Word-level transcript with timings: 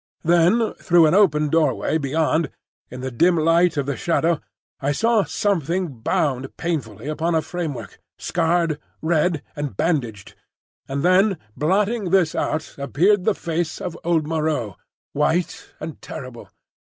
Then 0.23 0.73
through 0.81 1.05
an 1.05 1.13
open 1.13 1.49
doorway 1.49 1.99
beyond, 1.99 2.49
in 2.89 3.01
the 3.01 3.11
dim 3.11 3.35
light 3.37 3.77
of 3.77 3.85
the 3.85 3.95
shadow, 3.95 4.41
I 4.79 4.93
saw 4.93 5.25
something 5.25 5.99
bound 5.99 6.57
painfully 6.57 7.07
upon 7.07 7.35
a 7.35 7.41
framework, 7.43 7.99
scarred, 8.17 8.79
red, 9.03 9.43
and 9.55 9.77
bandaged; 9.77 10.33
and 10.87 11.03
then 11.03 11.37
blotting 11.55 12.09
this 12.09 12.33
out 12.33 12.73
appeared 12.79 13.25
the 13.25 13.35
face 13.35 13.79
of 13.79 13.95
old 14.03 14.25
Moreau, 14.27 14.75
white 15.13 15.69
and 15.79 16.01
terrible. 16.01 16.49